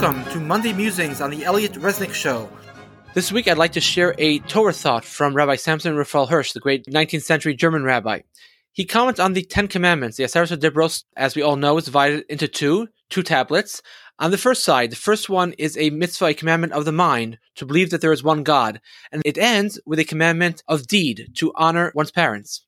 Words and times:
Welcome 0.00 0.32
to 0.32 0.38
Monday 0.38 0.72
Musings 0.72 1.20
on 1.20 1.32
the 1.32 1.44
Elliot 1.44 1.72
Resnick 1.72 2.14
Show. 2.14 2.48
This 3.14 3.32
week, 3.32 3.48
I'd 3.48 3.58
like 3.58 3.72
to 3.72 3.80
share 3.80 4.14
a 4.16 4.38
Torah 4.38 4.72
thought 4.72 5.04
from 5.04 5.34
Rabbi 5.34 5.56
Samson 5.56 5.96
Raphael 5.96 6.26
Hirsch, 6.26 6.52
the 6.52 6.60
great 6.60 6.86
19th 6.86 7.22
century 7.22 7.52
German 7.52 7.82
rabbi. 7.82 8.20
He 8.70 8.84
comments 8.84 9.18
on 9.18 9.32
the 9.32 9.42
Ten 9.42 9.66
Commandments. 9.66 10.16
The 10.16 10.22
Aseret 10.22 10.56
Dibros, 10.58 11.02
as 11.16 11.34
we 11.34 11.42
all 11.42 11.56
know, 11.56 11.76
is 11.78 11.86
divided 11.86 12.24
into 12.28 12.46
two, 12.46 12.86
two 13.10 13.24
tablets. 13.24 13.82
On 14.20 14.30
the 14.30 14.38
first 14.38 14.62
side, 14.62 14.92
the 14.92 14.96
first 14.96 15.28
one 15.28 15.52
is 15.54 15.76
a 15.76 15.90
mitzvah, 15.90 16.26
a 16.26 16.34
commandment 16.34 16.74
of 16.74 16.84
the 16.84 16.92
mind, 16.92 17.38
to 17.56 17.66
believe 17.66 17.90
that 17.90 18.00
there 18.00 18.12
is 18.12 18.22
one 18.22 18.44
God, 18.44 18.80
and 19.10 19.20
it 19.24 19.36
ends 19.36 19.80
with 19.84 19.98
a 19.98 20.04
commandment 20.04 20.62
of 20.68 20.86
deed, 20.86 21.32
to 21.38 21.50
honor 21.56 21.90
one's 21.96 22.12
parents. 22.12 22.62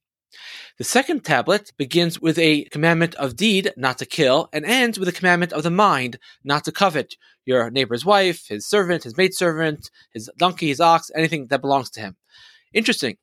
The 0.79 0.85
second 0.85 1.25
tablet 1.25 1.73
begins 1.77 2.21
with 2.21 2.39
a 2.39 2.65
commandment 2.65 3.15
of 3.17 3.37
deed, 3.37 3.73
not 3.77 3.99
to 3.99 4.07
kill, 4.07 4.49
and 4.53 4.65
ends 4.65 4.99
with 4.99 5.09
a 5.09 5.13
commandment 5.13 5.53
of 5.53 5.63
the 5.63 5.71
mind, 5.71 6.19
not 6.45 6.65
to 6.65 6.73
covet 6.73 7.17
your 7.45 7.71
neighbor's 7.71 8.05
wife, 8.05 8.47
his 8.49 8.67
servant, 8.67 9.05
his 9.05 9.17
maidservant, 9.17 9.91
his 10.13 10.31
donkey, 10.39 10.69
his 10.69 10.81
ox, 10.81 11.11
anything 11.15 11.49
that 11.49 11.61
belongs 11.61 11.91
to 11.91 12.01
him. 12.01 12.17
Interesting. 12.73 13.17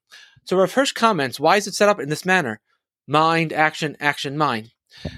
So 0.43 0.57
Rav 0.57 0.73
Hirsch 0.73 0.91
comments, 0.91 1.39
why 1.39 1.57
is 1.57 1.67
it 1.67 1.73
set 1.73 1.89
up 1.89 1.99
in 1.99 2.09
this 2.09 2.25
manner? 2.25 2.59
Mind, 3.07 3.53
action, 3.53 3.97
action, 3.99 4.37
mind. 4.37 4.71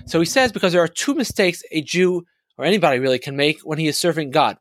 So 0.05 0.19
he 0.19 0.25
says 0.25 0.51
because 0.51 0.73
there 0.73 0.83
are 0.83 0.87
two 0.87 1.15
mistakes 1.15 1.63
a 1.71 1.81
Jew 1.81 2.25
or 2.57 2.65
anybody 2.65 2.99
really 2.99 3.19
can 3.19 3.35
make 3.35 3.61
when 3.61 3.79
he 3.79 3.87
is 3.87 3.97
serving 3.97 4.31
God. 4.31 4.57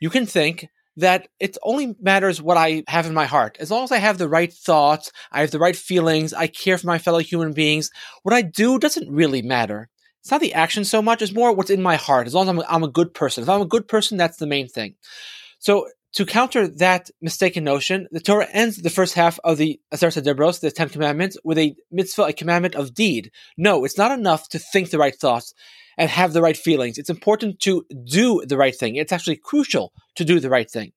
You 0.00 0.10
can 0.10 0.26
think 0.26 0.68
that 0.96 1.28
it 1.40 1.56
only 1.62 1.94
matters 2.00 2.42
what 2.42 2.56
I 2.56 2.84
have 2.88 3.06
in 3.06 3.14
my 3.14 3.24
heart. 3.26 3.56
As 3.60 3.70
long 3.70 3.84
as 3.84 3.92
I 3.92 3.98
have 3.98 4.18
the 4.18 4.28
right 4.28 4.52
thoughts, 4.52 5.10
I 5.30 5.40
have 5.40 5.50
the 5.50 5.58
right 5.58 5.76
feelings, 5.76 6.32
I 6.32 6.46
care 6.46 6.78
for 6.78 6.86
my 6.86 6.98
fellow 6.98 7.20
human 7.20 7.52
beings, 7.52 7.90
what 8.22 8.34
I 8.34 8.42
do 8.42 8.78
doesn't 8.78 9.10
really 9.10 9.42
matter. 9.42 9.88
It's 10.20 10.30
not 10.30 10.40
the 10.40 10.54
action 10.54 10.84
so 10.84 11.02
much, 11.02 11.22
it's 11.22 11.34
more 11.34 11.52
what's 11.52 11.70
in 11.70 11.82
my 11.82 11.96
heart. 11.96 12.26
As 12.26 12.34
long 12.34 12.48
as 12.48 12.50
I'm, 12.50 12.62
I'm 12.68 12.84
a 12.84 12.88
good 12.88 13.14
person. 13.14 13.42
If 13.42 13.48
I'm 13.48 13.62
a 13.62 13.66
good 13.66 13.88
person, 13.88 14.18
that's 14.18 14.36
the 14.36 14.46
main 14.46 14.68
thing. 14.68 14.94
So 15.58 15.88
to 16.12 16.26
counter 16.26 16.68
that 16.68 17.10
mistaken 17.20 17.64
notion, 17.64 18.06
the 18.10 18.20
Torah 18.20 18.48
ends 18.52 18.76
the 18.76 18.90
first 18.90 19.14
half 19.14 19.38
of 19.44 19.56
the 19.56 19.80
Aseret 19.92 20.22
Dibros, 20.22 20.60
the 20.60 20.70
Ten 20.70 20.88
Commandments, 20.88 21.38
with 21.42 21.58
a 21.58 21.74
mitzvah, 21.90 22.24
a 22.24 22.32
commandment 22.32 22.74
of 22.74 22.94
deed. 22.94 23.30
No, 23.56 23.84
it's 23.84 23.98
not 23.98 24.16
enough 24.16 24.48
to 24.50 24.58
think 24.58 24.90
the 24.90 24.98
right 24.98 25.14
thoughts 25.14 25.54
and 25.96 26.10
have 26.10 26.32
the 26.32 26.42
right 26.42 26.56
feelings. 26.56 26.98
It's 26.98 27.10
important 27.10 27.60
to 27.60 27.86
do 28.04 28.44
the 28.44 28.56
right 28.56 28.76
thing. 28.76 28.96
It's 28.96 29.12
actually 29.12 29.36
crucial 29.36 29.92
to 30.16 30.24
do 30.24 30.38
the 30.38 30.50
right 30.50 30.70
thing. 30.70 30.92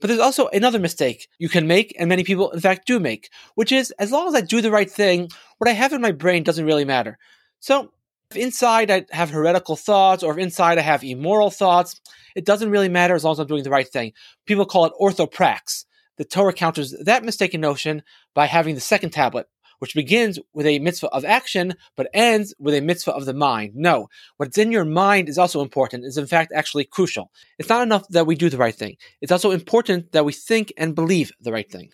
But 0.00 0.08
there's 0.08 0.20
also 0.20 0.48
another 0.48 0.78
mistake 0.78 1.28
you 1.38 1.48
can 1.48 1.66
make, 1.66 1.94
and 1.98 2.08
many 2.08 2.24
people, 2.24 2.50
in 2.50 2.60
fact, 2.60 2.86
do 2.86 3.00
make, 3.00 3.30
which 3.54 3.72
is 3.72 3.92
as 3.92 4.12
long 4.12 4.28
as 4.28 4.34
I 4.34 4.42
do 4.42 4.60
the 4.60 4.70
right 4.70 4.90
thing, 4.90 5.30
what 5.58 5.70
I 5.70 5.72
have 5.72 5.92
in 5.92 6.02
my 6.02 6.12
brain 6.12 6.42
doesn't 6.42 6.66
really 6.66 6.84
matter. 6.84 7.16
So, 7.60 7.92
if 8.34 8.42
inside 8.42 8.90
I 8.90 9.06
have 9.10 9.30
heretical 9.30 9.76
thoughts, 9.76 10.22
or 10.22 10.32
if 10.32 10.38
inside 10.38 10.78
I 10.78 10.82
have 10.82 11.04
immoral 11.04 11.50
thoughts, 11.50 12.00
it 12.34 12.44
doesn't 12.44 12.70
really 12.70 12.88
matter 12.88 13.14
as 13.14 13.24
long 13.24 13.32
as 13.32 13.38
I'm 13.38 13.46
doing 13.46 13.62
the 13.62 13.70
right 13.70 13.88
thing. 13.88 14.12
People 14.46 14.66
call 14.66 14.86
it 14.86 14.92
orthoprax. 15.00 15.84
The 16.16 16.24
Torah 16.24 16.52
counters 16.52 16.94
that 17.04 17.24
mistaken 17.24 17.60
notion 17.60 18.02
by 18.34 18.46
having 18.46 18.74
the 18.74 18.80
second 18.80 19.10
tablet, 19.10 19.46
which 19.80 19.94
begins 19.94 20.38
with 20.52 20.66
a 20.66 20.78
mitzvah 20.78 21.08
of 21.08 21.24
action, 21.24 21.74
but 21.96 22.08
ends 22.14 22.54
with 22.58 22.74
a 22.74 22.80
mitzvah 22.80 23.12
of 23.12 23.26
the 23.26 23.34
mind. 23.34 23.72
No, 23.74 24.08
what's 24.36 24.58
in 24.58 24.70
your 24.70 24.84
mind 24.84 25.28
is 25.28 25.38
also 25.38 25.60
important, 25.60 26.04
is 26.04 26.18
in 26.18 26.26
fact 26.26 26.52
actually 26.54 26.84
crucial. 26.84 27.32
It's 27.58 27.68
not 27.68 27.82
enough 27.82 28.06
that 28.10 28.26
we 28.26 28.36
do 28.36 28.48
the 28.48 28.58
right 28.58 28.74
thing. 28.74 28.96
It's 29.20 29.32
also 29.32 29.50
important 29.50 30.12
that 30.12 30.24
we 30.24 30.32
think 30.32 30.72
and 30.76 30.94
believe 30.94 31.32
the 31.40 31.52
right 31.52 31.70
thing. 31.70 31.90